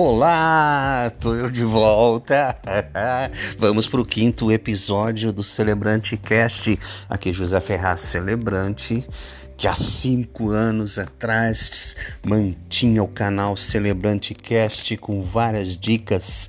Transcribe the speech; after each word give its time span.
Olá, 0.00 1.10
tô 1.18 1.34
eu 1.34 1.50
de 1.50 1.64
volta. 1.64 2.56
Vamos 3.58 3.88
para 3.88 4.00
o 4.00 4.04
quinto 4.04 4.52
episódio 4.52 5.32
do 5.32 5.42
Celebrante 5.42 6.16
Cast. 6.16 6.78
Aqui 7.10 7.32
José 7.32 7.60
Ferraz, 7.60 8.02
celebrante, 8.02 9.04
que 9.56 9.66
há 9.66 9.74
cinco 9.74 10.50
anos 10.50 11.00
atrás 11.00 11.96
mantinha 12.24 13.02
o 13.02 13.08
canal 13.08 13.56
Celebrante 13.56 14.34
Cast 14.34 14.96
com 14.98 15.20
várias 15.20 15.76
dicas, 15.76 16.48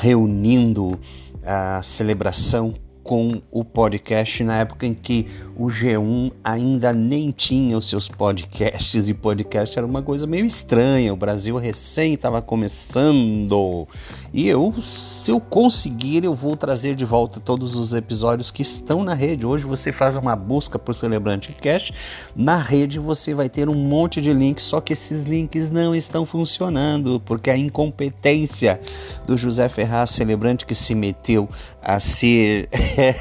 reunindo 0.00 0.98
a 1.44 1.82
celebração 1.82 2.74
com 3.04 3.42
o 3.50 3.62
podcast 3.62 4.42
na 4.42 4.58
época 4.58 4.86
em 4.86 4.94
que 4.94 5.26
o 5.54 5.66
G1 5.66 6.32
ainda 6.42 6.92
nem 6.92 7.30
tinha 7.30 7.76
os 7.76 7.88
seus 7.88 8.08
podcasts 8.08 9.08
e 9.08 9.14
podcast 9.14 9.78
era 9.78 9.86
uma 9.86 10.02
coisa 10.02 10.26
meio 10.26 10.46
estranha. 10.46 11.12
O 11.12 11.16
Brasil 11.16 11.56
recém 11.56 12.14
estava 12.14 12.40
começando. 12.40 13.86
E 14.34 14.48
eu, 14.48 14.74
se 14.82 15.30
eu 15.30 15.38
conseguir, 15.38 16.24
eu 16.24 16.34
vou 16.34 16.56
trazer 16.56 16.96
de 16.96 17.04
volta 17.04 17.38
todos 17.38 17.76
os 17.76 17.94
episódios 17.94 18.50
que 18.50 18.62
estão 18.62 19.04
na 19.04 19.14
rede. 19.14 19.46
Hoje 19.46 19.64
você 19.64 19.92
faz 19.92 20.16
uma 20.16 20.34
busca 20.34 20.76
por 20.76 20.92
Celebrante 20.92 21.52
Cash. 21.52 21.92
Na 22.34 22.56
rede 22.56 22.98
você 22.98 23.32
vai 23.32 23.48
ter 23.48 23.68
um 23.68 23.76
monte 23.76 24.20
de 24.20 24.32
links, 24.32 24.64
só 24.64 24.80
que 24.80 24.92
esses 24.92 25.22
links 25.22 25.70
não 25.70 25.94
estão 25.94 26.26
funcionando 26.26 27.22
porque 27.24 27.48
a 27.48 27.56
incompetência 27.56 28.80
do 29.24 29.36
José 29.36 29.68
Ferraz, 29.68 30.10
celebrante 30.10 30.66
que 30.66 30.74
se 30.74 30.96
meteu 30.96 31.48
a 31.80 32.00
ser 32.00 32.68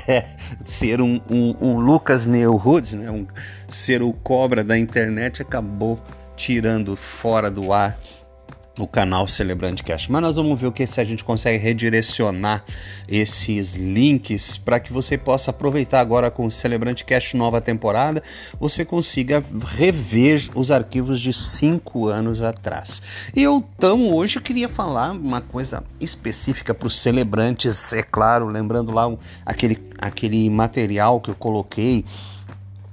ser 0.66 1.00
um, 1.00 1.22
um, 1.30 1.56
um 1.62 1.80
Lucas 1.80 2.26
Neuhoods, 2.26 2.96
né? 2.96 3.12
um, 3.12 3.28
ser 3.70 4.02
o 4.02 4.14
cobra 4.14 4.64
da 4.64 4.76
internet, 4.76 5.44
acabou 5.44 6.00
tirando 6.36 6.96
fora 6.96 7.52
do 7.52 7.72
ar 7.72 8.00
o 8.78 8.88
canal 8.88 9.28
Celebrante 9.28 9.84
Cash. 9.84 10.08
Mas 10.08 10.22
nós 10.22 10.36
vamos 10.36 10.60
ver 10.60 10.68
o 10.68 10.72
que 10.72 10.88
se 10.88 11.00
a 11.00 11.04
gente 11.04 11.24
consegue 11.24 11.64
redirecionar 11.64 12.64
esses 13.08 13.76
links 13.76 14.58
para 14.58 14.80
que 14.80 14.92
você 14.92 15.18
possa 15.18 15.52
aproveitar 15.52 16.00
agora 16.00 16.32
com 16.32 16.46
o 16.46 16.52
Celebrante 16.52 17.06
Cash 17.06 17.36
nova 17.36 17.62
temporada, 17.62 18.24
você 18.60 18.84
consiga 18.84 19.44
rever 19.76 20.50
os 20.56 20.72
arquivos 20.72 21.20
de 21.20 21.34
cinco 21.34 22.08
anos 22.08 22.42
atrás. 22.42 23.02
E 23.36 23.44
eu 23.44 23.64
então 23.76 24.12
hoje 24.12 24.40
queria 24.40 24.68
falar 24.68 25.12
uma 25.12 25.42
coisa 25.42 25.84
específica 26.00 26.74
para 26.74 26.88
os 26.88 26.98
celebrantes, 26.98 27.94
é 27.94 28.02
claro, 28.02 28.48
lembrando 28.48 28.92
lá 28.92 29.14
aquele, 29.46 29.78
aquele 30.00 30.50
material 30.50 31.22
que 31.22 31.30
eu 31.30 31.36
coloquei, 31.36 32.04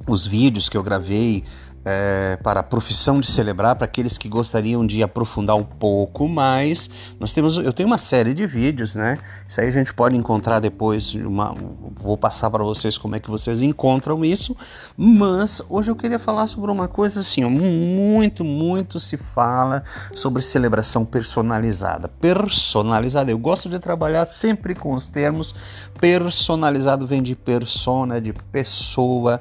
os 0.07 0.27
vídeos 0.27 0.69
que 0.69 0.77
eu 0.77 0.83
gravei 0.83 1.45
é, 1.85 2.39
para 2.43 2.61
a 2.61 2.63
profissão 2.63 3.21
de 3.21 3.31
celebrar, 3.31 3.77
para 3.77 3.87
aqueles 3.87 4.19
que 4.19 4.29
gostariam 4.29 4.87
de 4.87 5.03
aprofundar 5.03 5.57
um 5.57 5.65
pouco 5.65 6.29
mais. 6.29 6.91
Nós 7.19 7.33
temos, 7.33 7.57
eu 7.57 7.73
tenho 7.73 7.87
uma 7.87 7.99
série 7.99 8.35
de 8.35 8.47
vídeos, 8.47 8.95
né? 8.95 9.19
Isso 9.49 9.61
aí 9.61 9.69
a 9.69 9.71
gente 9.71 9.95
pode 9.95 10.17
encontrar 10.17 10.61
depois. 10.61 11.15
Uma, 11.15 11.55
vou 11.97 12.17
passar 12.17 12.51
para 12.51 12.63
vocês 12.63 12.99
como 12.99 13.17
é 13.17 13.21
que 13.21 13.31
vocês 13.31 13.63
encontram 13.63 14.25
isso. 14.25 14.57
Mas 14.97 15.63
hoje 15.69 15.91
eu 15.91 15.97
queria 15.97 16.19
falar 16.19 16.47
sobre 16.47 16.71
uma 16.71 16.89
coisa 16.89 17.21
assim, 17.21 17.45
muito, 17.45 18.45
muito 18.45 19.01
se 19.01 19.17
fala 19.17 19.83
sobre 20.15 20.43
celebração 20.43 21.05
personalizada. 21.05 22.09
Personalizada. 22.09 23.31
Eu 23.31 23.39
gosto 23.39 23.69
de 23.69 23.79
trabalhar 23.79 24.27
sempre 24.27 24.75
com 24.75 24.93
os 24.93 25.09
termos 25.09 25.55
personalizado 26.01 27.07
vem 27.07 27.23
de 27.23 27.37
persona, 27.37 28.21
de 28.21 28.33
pessoa. 28.33 29.39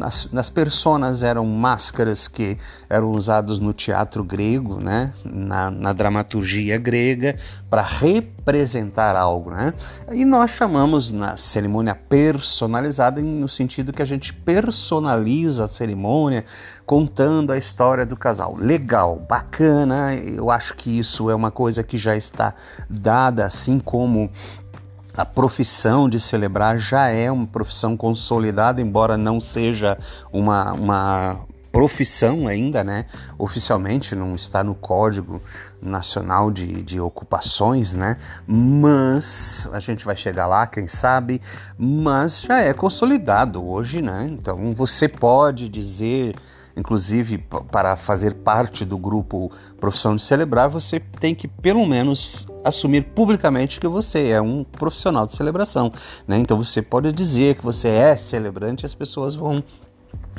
As, 0.00 0.32
as 0.32 0.48
personas 0.48 1.24
eram 1.24 1.44
máscaras 1.44 2.28
que 2.28 2.56
eram 2.88 3.10
usadas 3.10 3.58
no 3.58 3.72
teatro 3.72 4.22
grego, 4.22 4.80
né? 4.80 5.12
na, 5.24 5.70
na 5.70 5.92
dramaturgia 5.92 6.78
grega, 6.78 7.36
para 7.68 7.82
representar 7.82 9.16
algo. 9.16 9.50
Né? 9.50 9.74
E 10.12 10.24
nós 10.24 10.52
chamamos 10.52 11.10
na 11.10 11.36
cerimônia 11.36 11.96
personalizada 11.96 13.20
no 13.20 13.48
sentido 13.48 13.92
que 13.92 14.02
a 14.02 14.06
gente 14.06 14.32
personaliza 14.32 15.64
a 15.64 15.68
cerimônia 15.68 16.44
contando 16.86 17.52
a 17.52 17.58
história 17.58 18.06
do 18.06 18.16
casal. 18.16 18.56
Legal, 18.56 19.16
bacana, 19.28 20.14
eu 20.14 20.50
acho 20.50 20.74
que 20.74 20.98
isso 20.98 21.28
é 21.28 21.34
uma 21.34 21.50
coisa 21.50 21.82
que 21.82 21.98
já 21.98 22.16
está 22.16 22.54
dada, 22.88 23.44
assim 23.44 23.78
como 23.78 24.30
a 25.18 25.24
profissão 25.24 26.08
de 26.08 26.20
celebrar 26.20 26.78
já 26.78 27.08
é 27.08 27.28
uma 27.28 27.44
profissão 27.44 27.96
consolidada, 27.96 28.80
embora 28.80 29.16
não 29.16 29.40
seja 29.40 29.98
uma, 30.32 30.72
uma 30.72 31.40
profissão 31.72 32.46
ainda, 32.46 32.84
né? 32.84 33.04
Oficialmente 33.36 34.14
não 34.14 34.36
está 34.36 34.62
no 34.62 34.76
Código 34.76 35.42
Nacional 35.82 36.52
de, 36.52 36.84
de 36.84 37.00
Ocupações, 37.00 37.94
né? 37.94 38.16
Mas 38.46 39.68
a 39.72 39.80
gente 39.80 40.04
vai 40.04 40.16
chegar 40.16 40.46
lá, 40.46 40.68
quem 40.68 40.86
sabe, 40.86 41.42
mas 41.76 42.42
já 42.42 42.60
é 42.60 42.72
consolidado 42.72 43.68
hoje, 43.68 44.00
né? 44.00 44.28
Então 44.30 44.70
você 44.70 45.08
pode 45.08 45.68
dizer 45.68 46.36
inclusive 46.78 47.38
para 47.70 47.96
fazer 47.96 48.34
parte 48.34 48.84
do 48.84 48.96
grupo 48.96 49.50
Profissão 49.80 50.14
de 50.14 50.22
Celebrar, 50.22 50.68
você 50.68 51.00
tem 51.00 51.34
que 51.34 51.48
pelo 51.48 51.84
menos 51.86 52.46
assumir 52.64 53.02
publicamente 53.02 53.80
que 53.80 53.88
você 53.88 54.28
é 54.28 54.40
um 54.40 54.64
profissional 54.64 55.26
de 55.26 55.32
celebração. 55.32 55.92
Né? 56.26 56.38
Então 56.38 56.56
você 56.56 56.80
pode 56.80 57.12
dizer 57.12 57.56
que 57.56 57.64
você 57.64 57.88
é 57.88 58.16
celebrante 58.16 58.84
e 58.84 58.86
as 58.86 58.94
pessoas 58.94 59.34
vão 59.34 59.62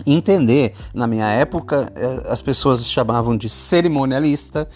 entender. 0.06 0.74
Na 0.94 1.08
minha 1.08 1.28
época, 1.28 1.92
eh, 1.96 2.24
as 2.28 2.42
pessoas 2.42 2.86
chamavam 2.86 3.36
de 3.36 3.50
cerimonialista, 3.50 4.68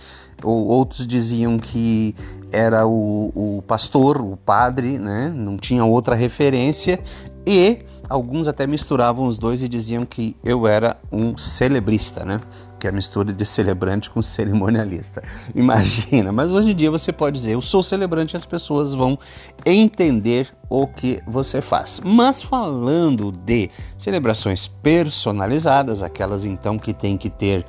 ou 0.43 0.67
outros 0.67 1.07
diziam 1.07 1.57
que 1.57 2.13
era 2.51 2.85
o, 2.85 3.31
o 3.33 3.61
pastor, 3.63 4.21
o 4.21 4.35
padre, 4.35 4.99
né? 4.99 5.31
não 5.33 5.57
tinha 5.57 5.85
outra 5.85 6.15
referência, 6.15 6.99
e 7.45 7.79
alguns 8.09 8.47
até 8.47 8.67
misturavam 8.67 9.25
os 9.27 9.37
dois 9.37 9.63
e 9.63 9.67
diziam 9.67 10.05
que 10.05 10.35
eu 10.43 10.67
era 10.67 10.97
um 11.11 11.37
celebrista, 11.37 12.23
né? 12.23 12.39
Que 12.79 12.87
é 12.87 12.89
a 12.89 12.93
mistura 12.93 13.31
de 13.31 13.45
celebrante 13.45 14.09
com 14.09 14.21
cerimonialista. 14.21 15.23
Imagina, 15.55 16.31
mas 16.31 16.53
hoje 16.53 16.71
em 16.71 16.75
dia 16.75 16.91
você 16.91 17.11
pode 17.11 17.37
dizer, 17.37 17.53
eu 17.53 17.61
sou 17.61 17.81
celebrante 17.81 18.33
e 18.33 18.37
as 18.37 18.45
pessoas 18.45 18.93
vão 18.93 19.17
entender 19.65 20.53
o 20.69 20.87
que 20.87 21.21
você 21.27 21.61
faz. 21.61 22.01
Mas 22.03 22.41
falando 22.41 23.31
de 23.31 23.69
celebrações 23.97 24.67
personalizadas, 24.67 26.01
aquelas 26.03 26.45
então 26.45 26.77
que 26.77 26.93
tem 26.93 27.17
que 27.17 27.29
ter 27.29 27.65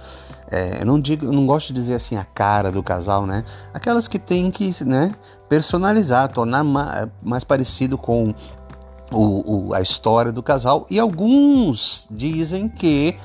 é, 0.51 0.83
eu 0.83 0.87
não 0.87 1.01
digo, 1.01 1.27
eu 1.27 1.33
não 1.33 1.47
gosto 1.47 1.69
de 1.69 1.75
dizer 1.75 1.95
assim 1.95 2.17
a 2.17 2.25
cara 2.25 2.71
do 2.71 2.83
casal, 2.83 3.27
né? 3.27 3.43
Aquelas 3.73 4.07
que 4.07 4.19
tem 4.19 4.51
que, 4.51 4.73
né, 4.85 5.13
personalizar, 5.49 6.29
tornar 6.29 6.63
mais 7.23 7.43
parecido 7.43 7.97
com 7.97 8.35
o, 9.11 9.69
o, 9.69 9.75
a 9.75 9.81
história 9.81 10.33
do 10.33 10.43
casal 10.43 10.87
e 10.91 10.99
alguns 10.99 12.07
dizem 12.11 12.69
que 12.69 13.17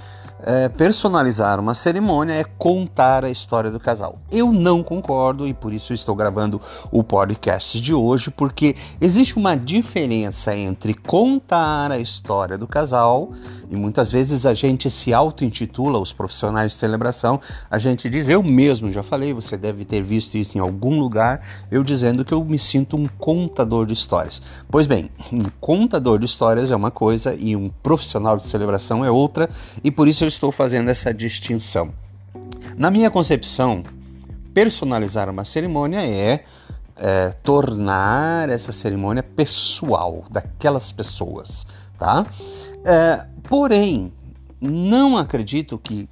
é, 0.41 0.69
personalizar 0.69 1.59
uma 1.59 1.73
cerimônia 1.73 2.33
é 2.33 2.43
contar 2.57 3.25
a 3.25 3.29
história 3.29 3.69
do 3.69 3.79
casal. 3.79 4.19
Eu 4.31 4.51
não 4.51 4.81
concordo 4.81 5.47
e 5.47 5.53
por 5.53 5.73
isso 5.73 5.93
estou 5.93 6.15
gravando 6.15 6.61
o 6.91 7.03
podcast 7.03 7.79
de 7.79 7.93
hoje, 7.93 8.31
porque 8.31 8.75
existe 9.01 9.37
uma 9.37 9.55
diferença 9.55 10.55
entre 10.55 10.93
contar 10.93 11.91
a 11.91 11.99
história 11.99 12.57
do 12.57 12.67
casal 12.67 13.31
e 13.69 13.75
muitas 13.75 14.11
vezes 14.11 14.45
a 14.45 14.53
gente 14.53 14.89
se 14.89 15.13
auto-intitula, 15.13 15.99
os 15.99 16.11
profissionais 16.11 16.71
de 16.71 16.77
celebração, 16.77 17.39
a 17.69 17.77
gente 17.77 18.09
diz, 18.09 18.27
eu 18.27 18.41
mesmo 18.41 18.91
já 18.91 19.03
falei, 19.03 19.33
você 19.33 19.55
deve 19.55 19.85
ter 19.85 20.01
visto 20.01 20.35
isso 20.35 20.57
em 20.57 20.61
algum 20.61 20.99
lugar, 20.99 21.41
eu 21.71 21.83
dizendo 21.83 22.25
que 22.25 22.33
eu 22.33 22.43
me 22.43 22.57
sinto 22.57 22.97
um 22.97 23.07
contador 23.07 23.85
de 23.85 23.93
histórias. 23.93 24.41
Pois 24.69 24.87
bem, 24.87 25.09
um 25.31 25.43
contador 25.61 26.19
de 26.19 26.25
histórias 26.25 26.71
é 26.71 26.75
uma 26.75 26.91
coisa 26.91 27.35
e 27.37 27.55
um 27.55 27.69
profissional 27.83 28.37
de 28.37 28.45
celebração 28.45 29.05
é 29.05 29.11
outra, 29.11 29.49
e 29.83 29.91
por 29.91 30.07
isso 30.07 30.23
eu 30.23 30.27
estou 30.27 30.51
fazendo 30.51 30.89
essa 30.89 31.13
distinção. 31.13 31.93
Na 32.77 32.89
minha 32.89 33.11
concepção, 33.11 33.83
personalizar 34.53 35.29
uma 35.29 35.45
cerimônia 35.45 36.05
é 36.05 36.43
é, 36.99 37.29
tornar 37.43 38.49
essa 38.49 38.71
cerimônia 38.71 39.23
pessoal 39.23 40.23
daquelas 40.29 40.91
pessoas, 40.91 41.65
tá? 41.97 42.25
É, 42.85 43.25
porém, 43.47 44.11
não 44.59 45.17
acredito 45.17 45.77
que 45.77 46.09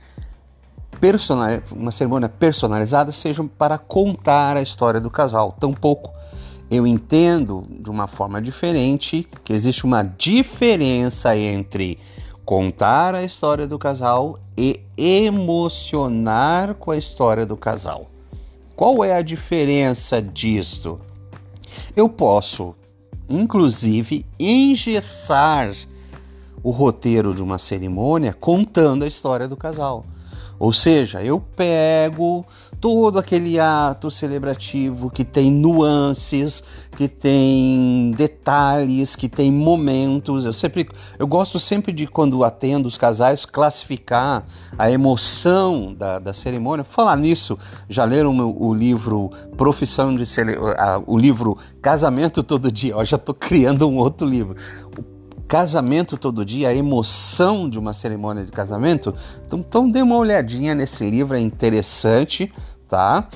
uma 1.71 1.91
cerimônia 1.91 2.27
personalizada 2.27 3.11
seja 3.11 3.43
para 3.57 3.77
contar 3.77 4.57
a 4.57 4.61
história 4.61 4.99
do 4.99 5.11
casal. 5.11 5.55
Tampouco 5.59 6.17
eu 6.69 6.85
entendo 6.85 7.65
de 7.69 7.89
uma 7.89 8.07
forma 8.07 8.41
diferente 8.41 9.27
que 9.43 9.53
existe 9.53 9.85
uma 9.85 10.03
diferença 10.03 11.35
entre 11.37 11.97
contar 12.43 13.15
a 13.15 13.23
história 13.23 13.65
do 13.65 13.79
casal 13.79 14.39
e 14.57 14.81
emocionar 14.97 16.75
com 16.75 16.91
a 16.91 16.97
história 16.97 17.45
do 17.45 17.55
casal. 17.55 18.09
Qual 18.75 19.03
é 19.03 19.13
a 19.13 19.21
diferença 19.21 20.21
disto? 20.21 20.99
Eu 21.95 22.09
posso, 22.09 22.75
inclusive, 23.29 24.25
engessar 24.39 25.71
o 26.63 26.71
roteiro 26.71 27.33
de 27.33 27.41
uma 27.41 27.57
cerimônia 27.57 28.33
contando 28.33 29.03
a 29.03 29.07
história 29.07 29.47
do 29.47 29.55
casal. 29.55 30.05
Ou 30.59 30.73
seja, 30.73 31.23
eu 31.23 31.39
pego 31.39 32.43
todo 32.81 33.19
aquele 33.19 33.59
ato 33.59 34.09
celebrativo 34.09 35.09
que 35.09 35.23
tem 35.23 35.51
nuances, 35.51 36.63
que 36.95 37.07
tem 37.07 38.11
detalhes, 38.17 39.15
que 39.15 39.29
tem 39.29 39.51
momentos. 39.51 40.47
Eu 40.47 40.53
sempre, 40.53 40.89
eu 41.19 41.27
gosto 41.27 41.59
sempre 41.59 41.91
de 41.91 42.07
quando 42.07 42.43
atendo 42.43 42.87
os 42.87 42.97
casais 42.97 43.45
classificar 43.45 44.45
a 44.77 44.89
emoção 44.89 45.93
da, 45.93 46.17
da 46.17 46.33
cerimônia. 46.33 46.83
Falar 46.83 47.17
nisso, 47.17 47.57
já 47.87 48.03
leram 48.03 48.35
o, 48.35 48.69
o 48.69 48.73
livro 48.73 49.29
Profissão 49.55 50.15
de 50.15 50.25
Cele... 50.25 50.55
o 51.05 51.17
livro 51.17 51.55
Casamento 51.81 52.41
todo 52.41 52.71
dia. 52.71 52.93
Eu 52.93 53.05
já 53.05 53.17
estou 53.17 53.35
criando 53.35 53.87
um 53.87 53.97
outro 53.97 54.27
livro. 54.27 54.55
Casamento 55.47 56.17
Todo 56.17 56.43
Dia, 56.43 56.69
a 56.69 56.75
emoção 56.75 57.69
de 57.69 57.79
uma 57.79 57.93
cerimônia 57.93 58.43
de 58.43 58.51
casamento. 58.51 59.15
Então, 59.45 59.59
então 59.59 59.89
dê 59.89 60.01
uma 60.01 60.17
olhadinha 60.17 60.75
nesse 60.75 61.09
livro, 61.09 61.37
é 61.37 61.39
interessante, 61.39 62.51
tá? 62.87 63.29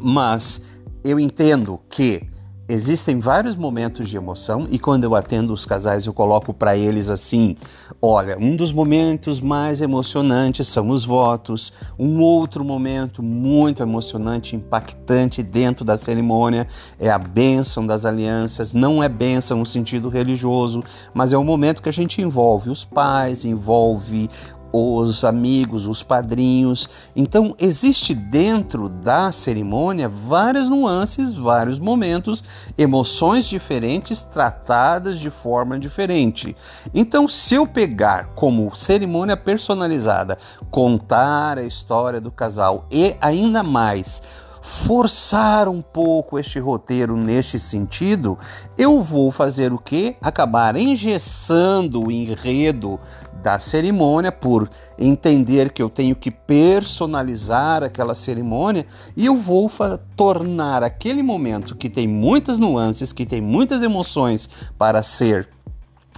Mas 0.00 0.64
eu 1.04 1.20
entendo 1.20 1.80
que 1.90 2.22
existem 2.68 3.20
vários 3.20 3.54
momentos 3.54 4.08
de 4.08 4.16
emoção 4.16 4.66
e 4.70 4.78
quando 4.78 5.04
eu 5.04 5.14
atendo 5.14 5.52
os 5.52 5.64
casais 5.64 6.06
eu 6.06 6.12
coloco 6.12 6.52
para 6.52 6.76
eles 6.76 7.10
assim: 7.10 7.56
olha, 8.00 8.36
um 8.38 8.56
dos 8.56 8.72
momentos 8.72 9.40
mais 9.40 9.80
emocionantes 9.80 10.68
são 10.68 10.88
os 10.88 11.04
votos, 11.04 11.72
um 11.98 12.20
outro 12.20 12.64
momento 12.64 13.22
muito 13.22 13.82
emocionante, 13.82 14.56
impactante 14.56 15.42
dentro 15.42 15.84
da 15.84 15.96
cerimônia 15.96 16.66
é 16.98 17.10
a 17.10 17.18
bênção 17.18 17.86
das 17.86 18.04
alianças. 18.04 18.74
Não 18.74 19.02
é 19.02 19.08
bênção 19.08 19.58
no 19.58 19.66
sentido 19.66 20.08
religioso, 20.08 20.82
mas 21.14 21.32
é 21.32 21.38
o 21.38 21.44
momento 21.44 21.82
que 21.82 21.88
a 21.88 21.92
gente 21.92 22.20
envolve 22.20 22.70
os 22.70 22.84
pais, 22.84 23.44
envolve 23.44 24.28
os 24.76 25.24
amigos, 25.24 25.86
os 25.86 26.02
padrinhos. 26.02 26.88
Então, 27.14 27.54
existe 27.58 28.14
dentro 28.14 28.88
da 28.88 29.32
cerimônia 29.32 30.08
várias 30.08 30.68
nuances, 30.68 31.32
vários 31.32 31.78
momentos, 31.78 32.44
emoções 32.76 33.46
diferentes 33.46 34.20
tratadas 34.20 35.18
de 35.18 35.30
forma 35.30 35.78
diferente. 35.78 36.54
Então, 36.94 37.26
se 37.26 37.54
eu 37.54 37.66
pegar 37.66 38.34
como 38.34 38.74
cerimônia 38.76 39.36
personalizada, 39.36 40.36
contar 40.70 41.58
a 41.58 41.62
história 41.62 42.20
do 42.20 42.30
casal 42.30 42.86
e 42.90 43.16
ainda 43.20 43.62
mais 43.62 44.22
forçar 44.66 45.68
um 45.68 45.80
pouco 45.80 46.40
este 46.40 46.58
roteiro 46.58 47.16
neste 47.16 47.56
sentido, 47.56 48.36
eu 48.76 49.00
vou 49.00 49.30
fazer 49.30 49.72
o 49.72 49.78
que? 49.78 50.16
Acabar 50.20 50.76
engessando 50.76 52.02
o 52.02 52.10
enredo 52.10 52.98
da 53.44 53.60
cerimônia 53.60 54.32
por 54.32 54.68
entender 54.98 55.70
que 55.70 55.80
eu 55.80 55.88
tenho 55.88 56.16
que 56.16 56.32
personalizar 56.32 57.84
aquela 57.84 58.12
cerimônia 58.12 58.84
e 59.16 59.24
eu 59.26 59.36
vou 59.36 59.70
tornar 60.16 60.82
aquele 60.82 61.22
momento 61.22 61.76
que 61.76 61.88
tem 61.88 62.08
muitas 62.08 62.58
nuances, 62.58 63.12
que 63.12 63.24
tem 63.24 63.40
muitas 63.40 63.82
emoções 63.82 64.50
para 64.76 65.00
ser 65.00 65.48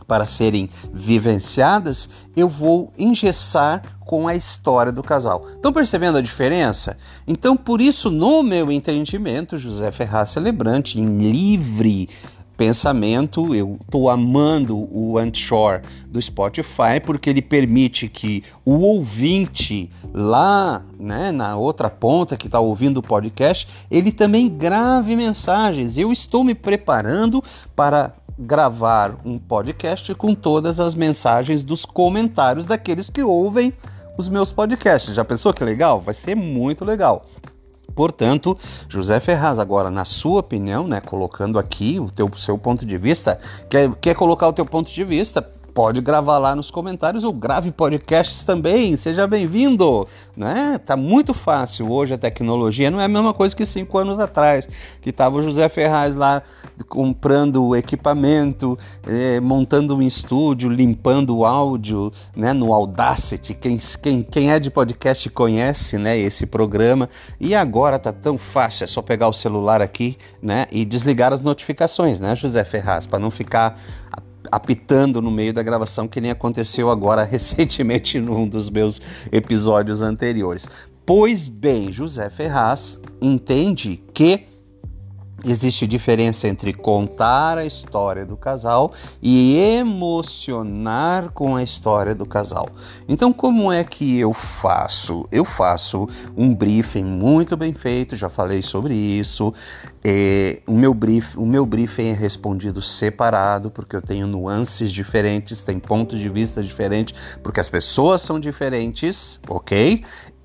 para 0.08 0.24
serem 0.24 0.70
vivenciadas, 0.92 2.08
eu 2.34 2.48
vou 2.48 2.90
engessar 2.98 3.98
com 4.00 4.26
a 4.26 4.34
história 4.34 4.90
do 4.90 5.02
casal. 5.02 5.44
Estão 5.54 5.70
percebendo 5.70 6.16
a 6.16 6.22
diferença? 6.22 6.96
Então, 7.26 7.54
por 7.54 7.78
isso, 7.78 8.10
no 8.10 8.42
meu 8.42 8.72
entendimento, 8.72 9.58
José 9.58 9.92
Ferraz 9.92 10.30
Celebrante, 10.30 10.98
em 10.98 11.30
livre 11.30 12.08
pensamento, 12.56 13.54
eu 13.54 13.78
estou 13.80 14.10
amando 14.10 14.76
o 14.92 15.16
Anshore 15.16 15.82
do 16.08 16.20
Spotify 16.20 16.98
porque 17.04 17.30
ele 17.30 17.40
permite 17.40 18.08
que 18.08 18.42
o 18.64 18.80
ouvinte 18.80 19.88
lá, 20.12 20.84
né, 20.98 21.30
na 21.30 21.54
outra 21.56 21.88
ponta 21.88 22.36
que 22.36 22.46
está 22.46 22.58
ouvindo 22.58 22.98
o 22.98 23.02
podcast, 23.02 23.86
ele 23.88 24.10
também 24.10 24.48
grave 24.48 25.14
mensagens. 25.14 25.96
Eu 25.96 26.10
estou 26.10 26.42
me 26.42 26.54
preparando 26.54 27.44
para 27.76 28.12
gravar 28.38 29.16
um 29.24 29.38
podcast 29.38 30.14
com 30.14 30.34
todas 30.34 30.78
as 30.78 30.94
mensagens 30.94 31.62
dos 31.64 31.84
comentários 31.84 32.66
daqueles 32.66 33.10
que 33.10 33.22
ouvem 33.22 33.72
os 34.16 34.28
meus 34.28 34.52
podcasts. 34.52 35.14
Já 35.14 35.24
pensou 35.24 35.52
que 35.52 35.64
legal? 35.64 36.00
Vai 36.00 36.14
ser 36.14 36.34
muito 36.34 36.84
legal. 36.84 37.26
Portanto, 37.94 38.56
José 38.88 39.18
Ferraz, 39.18 39.58
agora, 39.58 39.90
na 39.90 40.04
sua 40.04 40.38
opinião, 40.38 40.86
né, 40.86 41.00
colocando 41.00 41.58
aqui 41.58 41.98
o 41.98 42.08
teu, 42.08 42.30
seu 42.36 42.56
ponto 42.56 42.86
de 42.86 42.96
vista, 42.96 43.38
quer, 43.68 43.92
quer 43.96 44.14
colocar 44.14 44.46
o 44.46 44.52
teu 44.52 44.64
ponto 44.64 44.88
de 44.88 45.02
vista? 45.02 45.44
Pode 45.78 46.00
gravar 46.00 46.38
lá 46.38 46.56
nos 46.56 46.72
comentários 46.72 47.22
ou 47.22 47.32
grave 47.32 47.70
podcasts 47.70 48.42
também. 48.42 48.96
Seja 48.96 49.28
bem-vindo, 49.28 50.08
né? 50.36 50.76
Tá 50.84 50.96
muito 50.96 51.32
fácil 51.32 51.92
hoje 51.92 52.12
a 52.12 52.18
tecnologia, 52.18 52.90
não 52.90 53.00
é 53.00 53.04
a 53.04 53.08
mesma 53.08 53.32
coisa 53.32 53.54
que 53.54 53.64
cinco 53.64 53.96
anos 53.96 54.18
atrás, 54.18 54.68
que 55.00 55.12
tava 55.12 55.36
o 55.36 55.42
José 55.44 55.68
Ferraz 55.68 56.16
lá 56.16 56.42
comprando 56.88 57.76
equipamento, 57.76 58.76
eh, 59.06 59.38
montando 59.38 59.94
um 59.94 60.02
estúdio, 60.02 60.68
limpando 60.68 61.36
o 61.36 61.44
áudio, 61.44 62.12
né? 62.34 62.52
No 62.52 62.72
Audacity. 62.72 63.54
Quem, 63.54 63.78
quem, 64.02 64.22
quem 64.24 64.50
é 64.50 64.58
de 64.58 64.72
podcast 64.72 65.30
conhece, 65.30 65.96
né? 65.96 66.18
Esse 66.18 66.44
programa. 66.44 67.08
E 67.38 67.54
agora 67.54 68.00
tá 68.00 68.12
tão 68.12 68.36
fácil, 68.36 68.82
é 68.82 68.88
só 68.88 69.00
pegar 69.00 69.28
o 69.28 69.32
celular 69.32 69.80
aqui, 69.80 70.18
né? 70.42 70.66
E 70.72 70.84
desligar 70.84 71.32
as 71.32 71.40
notificações, 71.40 72.18
né, 72.18 72.34
José 72.34 72.64
Ferraz, 72.64 73.06
para 73.06 73.20
não 73.20 73.30
ficar 73.30 73.78
apitando 74.50 75.22
no 75.22 75.30
meio 75.30 75.52
da 75.52 75.62
gravação, 75.62 76.08
que 76.08 76.20
nem 76.20 76.30
aconteceu 76.30 76.90
agora 76.90 77.22
recentemente 77.24 78.18
num 78.20 78.48
dos 78.48 78.68
meus 78.68 79.00
episódios 79.30 80.02
anteriores. 80.02 80.68
Pois 81.06 81.48
bem, 81.48 81.90
José 81.92 82.28
Ferraz 82.28 83.00
entende 83.22 84.02
que 84.12 84.47
Existe 85.44 85.86
diferença 85.86 86.48
entre 86.48 86.72
contar 86.72 87.58
a 87.58 87.64
história 87.64 88.26
do 88.26 88.36
casal 88.36 88.92
e 89.22 89.56
emocionar 89.56 91.30
com 91.30 91.54
a 91.54 91.62
história 91.62 92.12
do 92.12 92.26
casal. 92.26 92.68
Então, 93.08 93.32
como 93.32 93.70
é 93.70 93.84
que 93.84 94.18
eu 94.18 94.32
faço? 94.32 95.28
Eu 95.30 95.44
faço 95.44 96.08
um 96.36 96.52
briefing 96.52 97.04
muito 97.04 97.56
bem 97.56 97.72
feito, 97.72 98.16
já 98.16 98.28
falei 98.28 98.62
sobre 98.62 98.94
isso. 98.94 99.54
É, 100.02 100.60
o, 100.66 100.72
meu 100.72 100.92
brief, 100.92 101.36
o 101.36 101.46
meu 101.46 101.64
briefing 101.64 102.08
é 102.08 102.14
respondido 102.14 102.82
separado, 102.82 103.70
porque 103.70 103.94
eu 103.94 104.02
tenho 104.02 104.26
nuances 104.26 104.90
diferentes, 104.90 105.62
tem 105.62 105.78
pontos 105.78 106.18
de 106.18 106.28
vista 106.28 106.62
diferentes, 106.62 107.14
porque 107.44 107.60
as 107.60 107.68
pessoas 107.68 108.22
são 108.22 108.40
diferentes, 108.40 109.40
ok? 109.48 110.02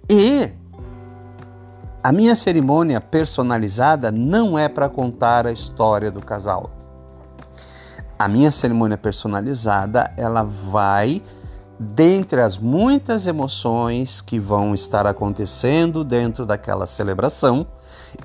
E 0.07 0.62
a 2.03 2.11
minha 2.11 2.35
cerimônia 2.35 2.99
personalizada 2.99 4.11
não 4.11 4.59
é 4.59 4.67
para 4.67 4.89
contar 4.89 5.47
a 5.47 5.53
história 5.53 6.11
do 6.11 6.19
casal. 6.19 6.69
A 8.19 8.27
minha 8.27 8.51
cerimônia 8.51 8.97
personalizada, 8.97 10.13
ela 10.17 10.43
vai 10.43 11.21
dentre 11.79 12.41
as 12.41 12.57
muitas 12.57 13.25
emoções 13.25 14.21
que 14.21 14.39
vão 14.39 14.73
estar 14.73 15.07
acontecendo 15.07 16.03
dentro 16.03 16.45
daquela 16.45 16.85
celebração, 16.85 17.65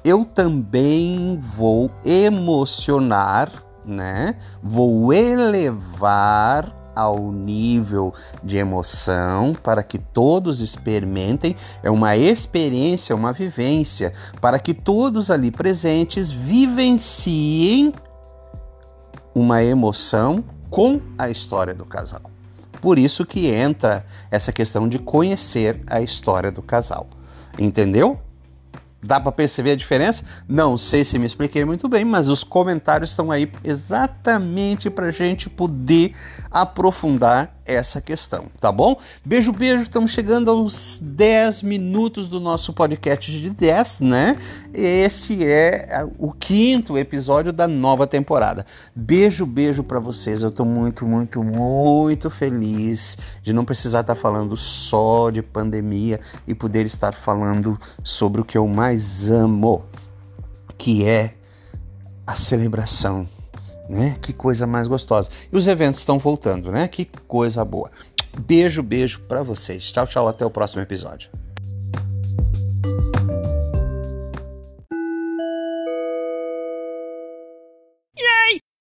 eu 0.05 0.25
também 0.25 1.39
vou 1.41 1.91
emocionar, 2.05 3.51
né? 3.85 4.37
Vou 4.63 5.13
elevar 5.13 6.78
ao 6.99 7.31
nível 7.31 8.13
de 8.43 8.57
emoção 8.57 9.55
para 9.63 9.85
que 9.85 9.99
todos 9.99 10.61
experimentem, 10.61 11.55
é 11.81 11.89
uma 11.89 12.17
experiência, 12.17 13.15
uma 13.15 13.33
vivência, 13.33 14.13
para 14.41 14.59
que 14.59 14.75
todos 14.75 15.31
ali 15.31 15.53
presentes 15.53 16.33
vivenciem 16.33 17.93
uma 19.33 19.63
emoção 19.63 20.43
com 20.69 21.01
a 21.17 21.31
história 21.31 21.73
do 21.73 21.85
casal. 21.85 22.23
Por 22.81 22.99
isso 22.99 23.25
que 23.25 23.47
entra 23.47 24.05
essa 24.29 24.53
questão 24.53 24.89
de 24.89 24.99
conhecer 24.99 25.81
a 25.87 26.01
história 26.01 26.51
do 26.51 26.63
casal. 26.63 27.07
Entendeu? 27.57 28.19
Dá 29.03 29.21
para 29.21 29.31
perceber 29.31 29.73
a 29.73 29.77
diferença? 29.77 30.25
Não 30.49 30.77
sei 30.77 31.05
se 31.05 31.19
me 31.19 31.27
expliquei 31.27 31.65
muito 31.65 31.89
bem, 31.89 32.05
mas 32.05 32.27
os 32.29 32.43
comentários 32.43 33.11
estão 33.11 33.31
aí 33.31 33.51
exatamente 33.63 34.91
para 34.91 35.11
gente 35.13 35.49
poder 35.49 36.15
aprofundar 36.51 37.59
essa 37.69 38.01
questão, 38.01 38.47
tá 38.59 38.73
bom? 38.73 38.99
Beijo, 39.23 39.53
beijo. 39.53 39.83
Estamos 39.83 40.11
chegando 40.11 40.51
aos 40.51 40.99
10 41.03 41.63
minutos 41.63 42.29
do 42.31 42.41
nosso 42.41 42.73
podcast 42.73 43.31
de 43.31 43.51
10, 43.51 44.01
né? 44.01 44.39
Esse 44.73 45.45
é 45.45 46.07
o 46.19 46.33
quinto 46.33 46.97
episódio 46.97 47.53
da 47.53 47.69
nova 47.69 48.07
temporada. 48.07 48.65
Beijo, 48.97 49.45
beijo 49.45 49.85
para 49.85 50.01
vocês. 50.01 50.43
Eu 50.43 50.51
tô 50.51 50.65
muito, 50.65 51.07
muito, 51.07 51.45
muito 51.45 52.31
feliz 52.31 53.19
de 53.43 53.53
não 53.53 53.67
precisar 53.67 54.01
estar 54.01 54.15
falando 54.15 54.57
só 54.57 55.29
de 55.29 55.43
pandemia 55.43 56.21
e 56.47 56.55
poder 56.55 56.87
estar 56.87 57.13
falando 57.13 57.79
sobre 58.03 58.41
o 58.41 58.45
que 58.45 58.57
eu 58.57 58.67
mais 58.89 59.31
amo, 59.31 59.85
que 60.79 61.07
é 61.07 61.35
a 62.27 62.35
celebração 62.35 63.29
né? 63.89 64.17
Que 64.21 64.35
coisa 64.35 64.67
mais 64.67 64.87
gostosa. 64.87 65.31
E 65.51 65.57
os 65.57 65.67
eventos 65.67 66.01
estão 66.01 66.19
voltando, 66.19 66.71
né? 66.71 66.87
Que 66.89 67.07
coisa 67.27 67.65
boa. 67.65 67.91
Beijo, 68.39 68.83
beijo 68.83 69.21
para 69.21 69.43
vocês. 69.43 69.91
Tchau, 69.91 70.07
tchau, 70.07 70.29
até 70.29 70.45
o 70.45 70.51
próximo 70.51 70.83
episódio. 70.83 71.31